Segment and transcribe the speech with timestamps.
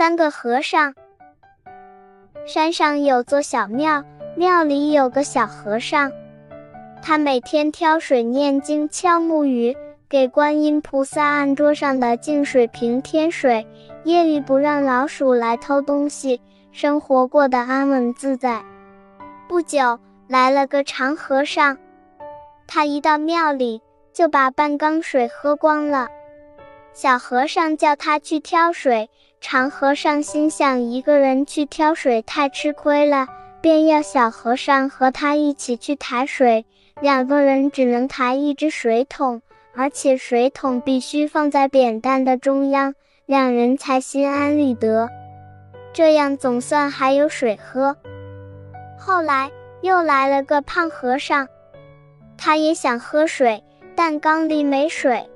[0.00, 0.94] 三个和尚。
[2.46, 4.02] 山上有座小庙，
[4.34, 6.10] 庙里有个小和尚，
[7.02, 9.76] 他每天挑水念经、敲木鱼，
[10.08, 13.66] 给观音菩萨案桌上的净水瓶添水，
[14.04, 16.40] 夜里不让老鼠来偷东西，
[16.72, 18.64] 生活过得安稳自在。
[19.50, 21.76] 不久，来了个长和尚，
[22.66, 23.82] 他一到庙里，
[24.14, 26.08] 就把半缸水喝光了。
[26.92, 29.08] 小和尚叫他去挑水。
[29.40, 33.26] 长和尚心想，一个人去挑水太吃亏了，
[33.62, 36.66] 便要小和尚和他一起去抬水。
[37.00, 39.40] 两个人只能抬一只水桶，
[39.74, 45.08] 而且水桶必须放在扁担的中央，两人才心安理得。
[45.94, 47.96] 这样总算还有水喝。
[48.98, 49.50] 后来
[49.80, 51.48] 又来了个胖和尚，
[52.36, 53.64] 他也想喝水，
[53.94, 55.29] 但缸里没水。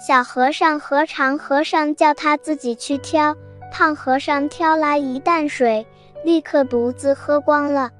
[0.00, 3.36] 小和尚和长和尚叫他自己去挑，
[3.70, 5.86] 胖和尚挑来一担水，
[6.24, 7.90] 立刻独自喝光了。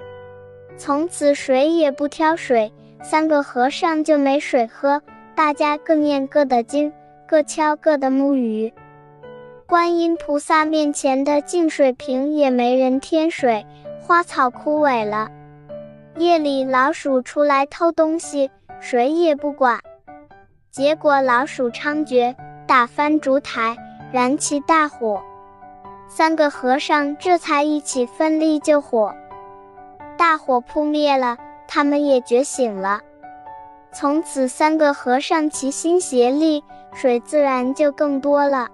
[0.79, 5.03] 从此谁也不挑水，三个和尚就没水喝，
[5.35, 6.91] 大家各念各的经，
[7.29, 8.73] 各敲各的木鱼。
[9.67, 13.67] 观音菩萨面前的净水瓶也没人添水，
[14.01, 15.29] 花草枯萎了。
[16.17, 19.79] 夜里老鼠出来偷东西，谁也不管。
[20.71, 22.33] 结果老鼠猖獗，
[22.65, 23.77] 打翻烛台，
[24.13, 25.21] 燃起大火。
[26.09, 29.13] 三个和尚这才一起奋力救火，
[30.17, 33.01] 大火扑灭了，他们也觉醒了。
[33.91, 36.63] 从此，三个和尚齐心协力，
[36.95, 38.69] 水自然就更多了。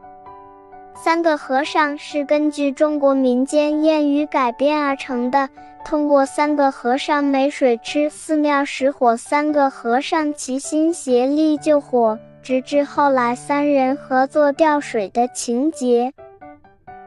[0.96, 5.48] 三个和尚是根据中国民间谚语改编而成的。
[5.84, 16.12] 通过三个和尚没水吃，寺庙失火，三个和尚齐心协力救火，直至后来三人合作吊水的情节，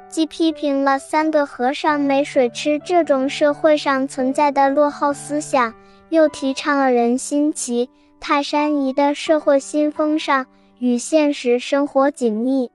[0.07, 5.73] 既批评了三个和尚没水吃这种社会上存在的落后思想，
[6.07, 7.89] 又提倡了人心齐、
[8.21, 10.45] 泰山移的社会新风尚，
[10.77, 12.71] 与现实生活紧密。